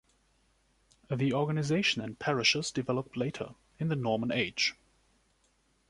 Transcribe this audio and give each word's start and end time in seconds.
The 1.11 1.31
organization 1.31 2.01
in 2.01 2.15
parishes 2.15 2.71
developed 2.71 3.15
later, 3.15 3.53
in 3.77 3.89
the 3.89 3.95
Norman 3.95 4.31
age. 4.31 4.73